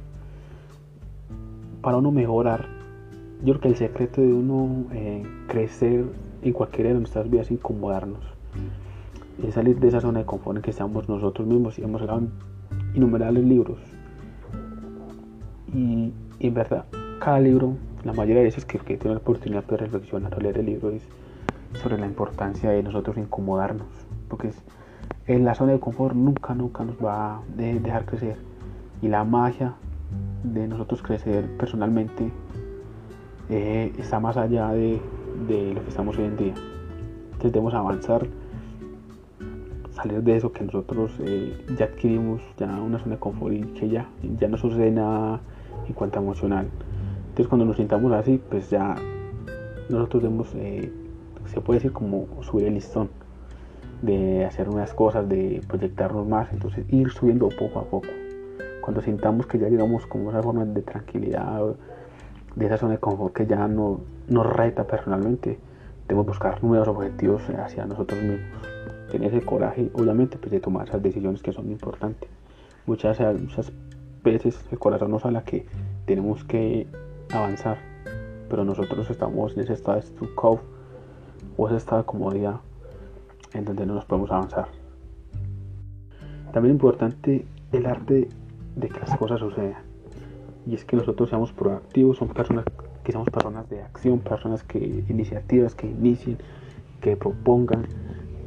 Para 1.82 1.98
uno 1.98 2.12
mejorar, 2.12 2.68
yo 3.44 3.54
creo 3.54 3.60
que 3.60 3.68
el 3.70 3.76
secreto 3.76 4.22
de 4.22 4.32
uno 4.32 4.86
eh, 4.94 5.24
crecer 5.48 6.06
en 6.42 6.54
cualquiera 6.54 6.90
de 6.92 6.96
nuestras 6.96 7.30
vidas 7.30 7.48
es 7.48 7.52
incomodarnos 7.52 8.24
es 9.48 9.54
salir 9.54 9.80
de 9.80 9.88
esa 9.88 10.02
zona 10.02 10.20
de 10.20 10.26
confort 10.26 10.58
en 10.58 10.64
que 10.64 10.72
estamos 10.72 11.08
nosotros 11.10 11.48
mismos 11.48 11.80
y 11.80 11.84
hemos 11.84 12.02
sacado 12.02 12.24
innumerables 12.94 13.44
libros. 13.44 13.80
Y, 15.74 16.14
en 16.40 16.54
verdad, 16.54 16.86
cada 17.20 17.40
libro, 17.40 17.76
la 18.04 18.14
mayoría 18.14 18.40
de 18.40 18.46
veces 18.46 18.66
que, 18.66 18.78
que 18.80 18.98
tengo 18.98 19.16
la 19.16 19.22
oportunidad 19.22 19.64
de 19.66 19.78
reflexionar 19.78 20.36
o 20.36 20.40
leer 20.40 20.58
el 20.58 20.66
libro 20.66 20.90
es 20.90 21.08
sobre 21.82 21.98
la 21.98 22.06
importancia 22.06 22.70
de 22.72 22.84
nosotros 22.84 23.18
incomodarnos, 23.18 23.88
porque 24.28 24.52
en 25.28 25.46
la 25.46 25.56
zona 25.56 25.74
de 25.74 25.80
confort 25.80 26.16
nunca, 26.16 26.54
nunca 26.54 26.84
nos 26.84 26.98
va 26.98 27.38
a 27.38 27.42
dejar 27.56 28.06
crecer. 28.06 28.38
Y 29.02 29.08
la 29.08 29.24
magia 29.24 29.76
de 30.44 30.68
nosotros 30.68 31.02
crecer 31.02 31.46
personalmente 31.58 32.32
eh, 33.50 33.94
está 33.98 34.20
más 34.20 34.38
allá 34.38 34.70
de, 34.70 35.00
de, 35.48 35.74
lo 35.74 35.84
que 35.84 35.90
estamos 35.90 36.18
hoy 36.18 36.26
en 36.26 36.38
día. 36.38 36.54
Entonces 37.26 37.52
debemos 37.54 37.74
avanzar 37.74 38.28
salir 40.02 40.24
de 40.24 40.36
eso 40.36 40.52
que 40.52 40.64
nosotros 40.64 41.12
eh, 41.20 41.66
ya 41.78 41.86
adquirimos 41.86 42.42
ya 42.58 42.68
una 42.68 43.00
zona 43.00 43.16
de 43.16 43.20
confort 43.20 43.54
y 43.54 43.62
que 43.62 43.90
ya, 43.90 44.10
ya 44.40 44.48
no 44.48 44.58
sucede 44.58 44.92
nada 44.92 45.40
en 45.88 45.94
cuanto 45.94 46.20
a 46.20 46.22
emocional. 46.22 46.68
Entonces 47.30 47.48
cuando 47.48 47.66
nos 47.66 47.78
sintamos 47.78 48.12
así, 48.14 48.42
pues 48.50 48.70
ya 48.70 48.96
nosotros 49.90 50.24
debemos, 50.24 50.54
eh, 50.56 50.92
se 51.46 51.62
puede 51.62 51.80
decir 51.80 51.92
como 51.92 52.28
subir 52.42 52.68
el 52.68 52.74
listón 52.76 53.10
de 54.02 54.46
hacer 54.46 54.70
unas 54.70 54.94
cosas, 54.94 55.30
de 55.30 55.62
proyectarnos 55.68 56.28
más, 56.28 56.52
entonces 56.52 56.86
ir 56.90 57.12
subiendo 57.12 57.50
poco 57.50 57.80
a 57.80 57.84
poco. 57.84 58.08
Cuando 58.82 59.02
sintamos 59.02 59.46
que 59.46 59.60
ya 59.60 59.70
llegamos 59.70 60.08
como 60.08 60.32
esa 60.32 60.42
forma 60.42 60.66
de 60.66 60.82
tranquilidad, 60.82 61.62
de 62.56 62.66
esa 62.66 62.78
zona 62.78 62.94
de 62.94 63.00
confort 63.00 63.34
que 63.34 63.46
ya 63.46 63.68
no, 63.68 64.02
nos 64.28 64.46
reta 64.48 64.88
personalmente, 64.88 65.60
debemos 66.08 66.26
buscar 66.26 66.64
nuevos 66.64 66.88
objetivos 66.88 67.44
hacia 67.50 67.86
nosotros 67.86 68.20
mismos 68.22 68.82
tener 69.12 69.34
ese 69.34 69.46
coraje, 69.46 69.92
obviamente, 69.94 70.38
pues, 70.38 70.52
de 70.52 70.60
tomar 70.60 70.88
esas 70.88 71.02
decisiones 71.02 71.42
que 71.42 71.52
son 71.52 71.70
importantes. 71.70 72.30
Muchas, 72.86 73.20
muchas 73.40 73.72
veces 74.24 74.60
el 74.72 74.80
corazón 74.80 75.12
nos 75.12 75.26
habla 75.26 75.44
que 75.44 75.66
tenemos 76.06 76.44
que 76.44 76.88
avanzar, 77.32 77.78
pero 78.50 78.64
nosotros 78.66 79.10
estamos 79.10 79.54
en 79.54 79.62
ese 79.62 79.74
estado 79.74 79.98
de 79.98 80.04
stuck 80.04 80.62
o 81.58 81.68
ese 81.68 81.78
estado 81.78 82.02
de 82.02 82.06
comodidad 82.06 82.62
en 83.54 83.66
donde 83.66 83.86
no 83.86 83.94
nos 83.96 84.06
podemos 84.06 84.32
avanzar. 84.32 84.68
También 86.54 86.76
importante 86.76 87.46
el 87.72 87.86
arte 87.86 88.28
de 88.76 88.90
que 88.90 89.00
las 89.00 89.16
cosas 89.18 89.40
sucedan. 89.40 89.84
Y 90.66 90.76
es 90.76 90.86
que 90.86 90.96
nosotros 90.96 91.30
seamos 91.30 91.52
proactivos, 91.54 92.18
somos 92.18 92.36
personas 92.36 92.66
que 93.04 93.12
somos 93.12 93.30
personas 93.30 93.70
de 93.70 93.82
acción, 93.82 94.20
personas 94.20 94.64
que 94.64 95.04
iniciativas 95.10 95.74
que 95.76 95.88
inicien, 95.88 96.38
que 97.00 97.18
propongan, 97.18 97.88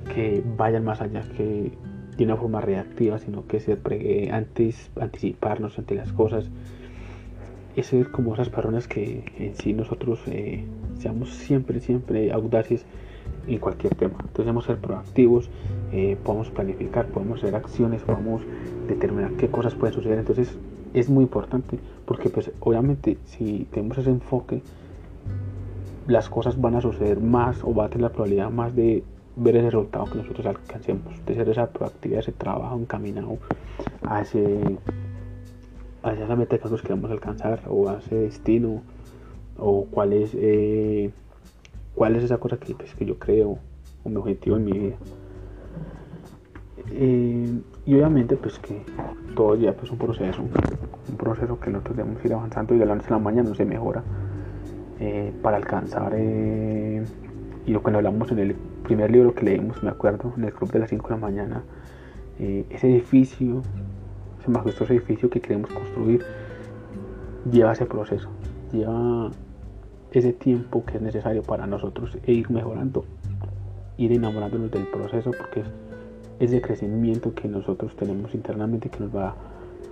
que 0.04 0.42
vayan 0.56 0.84
más 0.84 1.00
allá 1.00 1.23
que 1.37 1.73
de 2.16 2.25
una 2.25 2.37
forma 2.37 2.61
reactiva, 2.61 3.18
sino 3.18 3.46
que 3.46 3.61
se 3.61 3.78
antes 4.30 4.90
anticiparnos 5.00 5.78
ante 5.78 5.94
las 5.94 6.12
cosas 6.12 6.49
es 7.76 7.87
ser 7.87 8.11
como 8.11 8.34
esas 8.34 8.49
personas 8.49 8.87
que 8.87 9.25
en 9.38 9.54
sí 9.56 9.73
nosotros 9.73 10.20
eh, 10.26 10.64
seamos 10.99 11.30
siempre, 11.30 11.80
siempre 11.80 12.32
audaces 12.32 12.84
en 13.46 13.58
cualquier 13.58 13.94
tema. 13.94 14.14
Entonces 14.14 14.38
debemos 14.38 14.64
ser 14.64 14.78
proactivos, 14.78 15.50
eh, 15.92 16.16
podemos 16.23 16.50
planificar, 16.50 17.06
podemos 17.06 17.38
hacer 17.38 17.56
acciones, 17.56 18.02
podemos 18.02 18.42
determinar 18.88 19.32
qué 19.32 19.49
cosas 19.49 19.75
pueden 19.75 19.94
suceder. 19.94 20.18
Entonces 20.18 20.56
es 20.92 21.11
muy 21.11 21.25
importante 21.25 21.78
porque 22.06 22.28
pues 22.30 22.52
obviamente 22.61 23.18
si 23.25 23.66
tenemos 23.73 23.99
ese 23.99 24.11
enfoque, 24.11 24.62
las 26.06 26.28
cosas 26.28 26.61
van 26.61 26.76
a 26.76 26.80
suceder 26.80 27.20
más 27.20 27.64
o 27.64 27.75
va 27.75 27.87
a 27.87 27.88
tener 27.88 28.02
la 28.02 28.11
probabilidad 28.11 28.50
más 28.50 28.75
de 28.76 29.02
ver 29.37 29.57
ese 29.57 29.71
resultado 29.71 30.05
que 30.07 30.19
nosotros 30.19 30.47
alcancemos, 30.47 31.25
de 31.26 31.50
esa 31.50 31.69
proactividad, 31.69 32.21
ese 32.21 32.33
trabajo 32.33 32.76
encaminado 32.76 33.38
a 34.03 34.21
ese 34.23 34.79
hacia 36.03 36.25
esa 36.25 36.37
meta 36.37 36.57
que 36.57 36.64
nosotros 36.64 36.83
queremos 36.83 37.11
alcanzar 37.11 37.61
o 37.67 37.88
a 37.88 37.99
ese 37.99 38.14
destino 38.14 38.83
o 39.59 39.87
cuál 39.87 40.12
es 40.12 40.33
eh, 40.35 41.11
cuál 41.95 42.17
es 42.17 42.25
esa 42.25 42.38
cosa 42.38 42.59
que, 42.59 42.75
pues, 42.75 42.95
que 42.95 43.07
yo 43.07 43.19
creo 43.19 43.59
o 44.05 44.09
mi 44.09 44.17
objetivo 44.17 44.57
en 44.57 44.64
mi 44.64 44.73
vida. 44.73 44.97
Eh, 46.91 47.61
y 47.87 47.95
obviamente 47.95 48.37
pues 48.37 48.59
que 48.59 48.83
todo 49.35 49.57
ya 49.57 49.73
pues 49.75 49.91
un 49.91 49.97
proceso 49.97 50.43
un 50.43 51.17
proceso 51.17 51.59
que 51.59 51.71
nosotros 51.71 51.97
debemos 51.97 52.23
ir 52.25 52.35
avanzando 52.35 52.75
y 52.75 52.79
de 52.79 52.85
la 52.85 52.95
noche 52.95 53.07
a 53.09 53.12
la 53.12 53.19
mañana 53.19 53.49
no 53.49 53.55
se 53.55 53.64
mejora 53.64 54.03
eh, 55.00 55.33
para 55.43 55.57
alcanzar 55.57 56.14
y 56.19 57.73
lo 57.73 57.83
que 57.83 57.91
hablamos 57.91 58.31
en 58.33 58.38
el 58.38 58.57
primer 58.85 59.11
libro 59.11 59.35
que 59.35 59.45
leímos 59.45 59.83
me 59.83 59.91
acuerdo 59.91 60.33
en 60.37 60.45
el 60.45 60.53
club 60.53 60.71
de 60.71 60.79
las 60.79 60.91
5 60.91 61.09
de 61.09 61.14
la 61.14 61.21
mañana 61.21 61.62
ese 62.38 62.91
edificio 62.91 63.62
ese 64.41 64.50
majestuoso 64.50 64.93
edificio 64.93 65.31
que 65.31 65.41
queremos 65.41 65.71
construir 65.71 66.25
lleva 67.50 67.73
ese 67.73 67.87
proceso, 67.87 68.29
lleva 68.73 69.31
ese 70.12 70.33
tiempo 70.33 70.85
que 70.85 70.97
es 70.97 71.03
necesario 71.03 71.43
para 71.43 71.67
nosotros 71.67 72.17
e 72.25 72.33
ir 72.33 72.50
mejorando, 72.50 73.05
ir 73.97 74.12
enamorándonos 74.12 74.71
del 74.71 74.87
proceso 74.87 75.31
porque 75.37 75.61
es 75.61 75.67
ese 76.41 76.61
crecimiento 76.61 77.35
que 77.35 77.49
nosotros 77.49 77.95
tenemos 77.97 78.35
internamente 78.35 78.88
que 78.88 79.00
nos 79.00 79.14
va 79.14 79.35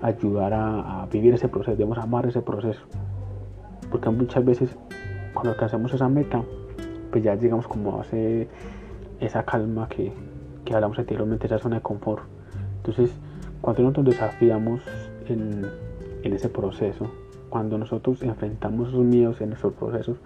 a 0.00 0.06
ayudar 0.06 0.52
a, 0.54 1.06
vivir 1.10 1.34
ese 1.34 1.48
proceso, 1.48 1.76
debemos 1.76 1.98
amar 1.98 2.26
ese 2.26 2.42
proceso, 2.42 2.80
porque 3.90 4.10
muchas 4.10 4.44
veces 4.44 4.76
cuando 5.32 5.50
alcanzamos 5.52 5.92
esa 5.94 6.08
meta, 6.08 6.42
pues 7.10 7.22
ya 7.22 7.34
llegamos 7.34 7.68
como 7.68 8.00
a 8.00 8.04
esa 9.22 9.44
calma 9.44 9.88
que, 9.88 10.12
que 10.64 10.74
hablamos 10.74 10.98
anteriormente, 10.98 11.46
esa 11.46 11.58
zona 11.58 11.76
de 11.76 11.82
confort. 11.82 12.24
Entonces, 12.78 13.10
cuando 13.60 13.82
nosotros 13.82 14.06
desafiamos 14.06 14.82
en, 15.28 15.66
ese 16.24 16.48
proceso, 16.48 17.10
cuando 17.48 17.78
nosotros 17.78 18.22
enfrentamos 18.22 18.88
esos 18.88 19.04
miedos 19.04 19.40
en 19.40 19.50
nuestros 19.50 19.72
procesos, 19.74 20.18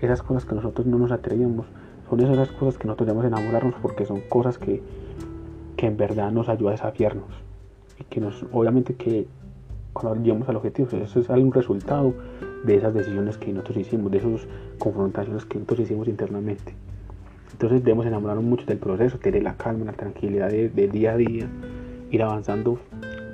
esas 0.00 0.22
cosas 0.22 0.46
que 0.46 0.54
nosotros 0.54 0.86
no 0.86 0.98
nos 0.98 1.12
atrevíamos, 1.12 1.66
son 2.08 2.20
esas 2.20 2.50
cosas 2.52 2.78
que 2.78 2.86
nosotros 2.86 3.06
debemos 3.06 3.26
enamorarnos 3.26 3.74
porque 3.82 4.06
son 4.06 4.20
cosas 4.28 4.58
que, 4.58 4.82
en 5.76 5.96
verdad 5.96 6.30
nos 6.30 6.50
ayudan 6.50 6.68
a 6.68 6.76
desafiarnos 6.76 7.30
y 7.98 8.04
que 8.04 8.20
nos, 8.20 8.44
obviamente 8.52 8.96
que 8.96 9.26
cuando 9.94 10.22
llegamos 10.22 10.46
al 10.50 10.56
objetivo, 10.56 10.88
eso 10.92 11.20
es 11.20 11.30
algún 11.30 11.52
resultado 11.52 12.12
de 12.64 12.76
esas 12.76 12.92
decisiones 12.92 13.38
que 13.38 13.50
nosotros 13.52 13.78
hicimos, 13.78 14.10
de 14.10 14.18
esas 14.18 14.46
confrontaciones 14.78 15.46
que 15.46 15.58
nosotros 15.58 15.80
hicimos 15.80 16.06
internamente. 16.08 16.74
Entonces 17.52 17.82
debemos 17.84 18.06
enamorarnos 18.06 18.44
mucho 18.44 18.64
del 18.66 18.78
proceso, 18.78 19.18
tener 19.18 19.42
la 19.42 19.56
calma, 19.56 19.84
la 19.84 19.92
tranquilidad 19.92 20.50
del 20.50 20.90
día 20.92 21.12
a 21.12 21.16
día, 21.16 21.46
ir 22.10 22.22
avanzando 22.22 22.78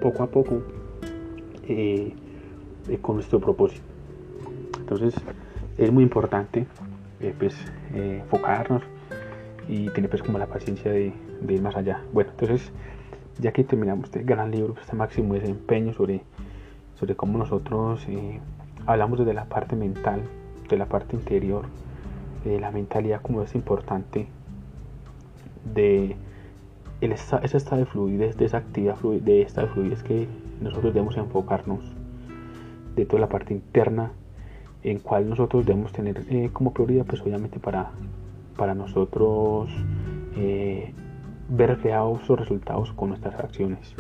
poco 0.00 0.23
a 0.23 0.26
poco 0.28 0.62
eh, 1.68 2.12
eh, 2.88 2.99
con 3.00 3.16
nuestro 3.16 3.40
propósito. 3.40 3.82
Entonces 4.78 5.14
es 5.78 5.93
muy 5.93 6.04
importante 6.04 6.67
eh, 7.21 7.34
pues, 7.38 7.56
enfocarnos 7.95 8.82
y 9.69 9.88
tener 9.90 10.08
pues 10.08 10.23
como 10.23 10.38
la 10.38 10.47
paciencia 10.47 10.90
de, 10.90 11.12
ir 11.49 11.62
más 11.62 11.76
allá. 11.76 12.02
Bueno, 12.12 12.30
entonces 12.30 12.71
ya 13.38 13.52
que 13.52 13.64
terminamos 13.64 14.04
este 14.04 14.23
gran 14.23 14.50
libro, 14.50 14.75
pues, 14.75 14.86
este 14.86 14.97
máximo 14.97 15.34
desempeño 15.34 15.93
sobre, 15.93 16.23
sobre 16.95 17.17
cómo 17.17 17.38
nosotros 17.38 18.06
hablamos 18.86 19.19
desde 19.19 19.34
la 19.34 19.47
parte 19.47 19.76
mental, 19.76 20.23
de 20.69 20.76
la 20.76 20.86
parte 20.86 21.17
interior, 21.17 21.67
de 22.44 22.60
la 22.60 22.70
mentalidad 22.70 23.20
como 23.22 23.42
es 23.42 23.54
importante 23.54 24.26
de 25.75 26.16
el 27.00 27.12
ese 27.12 27.56
estado 27.56 27.76
de 27.78 27.86
fluidez, 27.86 28.36
de 28.36 28.46
esa 28.46 28.58
actividad 28.58 28.96
de 28.99 29.42
esta 29.42 29.62
de 29.62 29.68
fluidez 29.68 30.02
que 30.02 30.28
nosotros 30.60 30.94
debemos 30.94 31.16
enfocarnos 31.16 31.80
de 32.94 33.04
toda 33.04 33.20
la 33.20 33.28
parte 33.28 33.52
interna 33.52 34.12
en 34.82 34.99
cual 35.00 35.28
nosotros 35.28 35.66
debemos 35.66 35.92
tener 35.92 36.25
eh, 36.30 36.50
como 36.52 36.72
prioridad 36.72 37.04
pues 37.04 37.20
obviamente 37.20 37.58
para, 37.58 37.90
para 38.56 38.75
nosotros 38.75 39.68
eh, 40.36 40.94
ver 41.49 41.70
reflejados 41.70 42.22
esos 42.22 42.38
resultados 42.38 42.92
con 42.92 43.10
nuestras 43.10 43.38
acciones. 43.38 43.94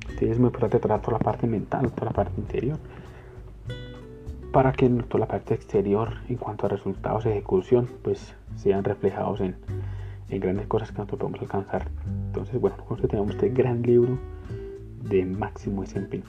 Entonces 0.00 0.30
es 0.30 0.38
muy 0.38 0.46
importante 0.46 0.78
tratar 0.78 1.02
toda 1.02 1.18
la 1.18 1.24
parte 1.24 1.46
mental 1.46 1.92
toda 1.92 2.06
la 2.06 2.12
parte 2.12 2.40
interior 2.40 2.78
para 4.52 4.72
que 4.72 4.88
toda 4.88 5.20
la 5.20 5.28
parte 5.28 5.54
exterior 5.54 6.14
en 6.28 6.36
cuanto 6.36 6.66
a 6.66 6.68
resultados 6.68 7.24
de 7.24 7.32
ejecución 7.32 7.88
pues 8.02 8.34
sean 8.56 8.84
reflejados 8.84 9.40
en 9.40 9.56
en 10.28 10.40
grandes 10.40 10.66
cosas 10.66 10.90
que 10.90 10.98
nosotros 10.98 11.20
podemos 11.20 11.40
alcanzar. 11.40 11.88
Entonces, 12.26 12.60
bueno, 12.60 12.76
nosotros 12.78 13.08
tenemos 13.08 13.30
este 13.32 13.48
gran 13.50 13.82
libro 13.82 14.18
de 15.08 15.24
máximo 15.24 15.82
desempeño. 15.82 16.24